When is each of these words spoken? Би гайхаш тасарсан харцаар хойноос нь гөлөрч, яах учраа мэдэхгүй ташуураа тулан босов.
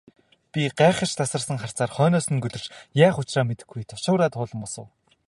Би 0.51 0.61
гайхаш 0.79 1.11
тасарсан 1.19 1.57
харцаар 1.61 1.91
хойноос 1.93 2.27
нь 2.33 2.41
гөлөрч, 2.43 2.65
яах 3.05 3.17
учраа 3.21 3.43
мэдэхгүй 3.47 3.81
ташуураа 3.91 4.29
тулан 4.31 4.59
босов. 4.63 4.87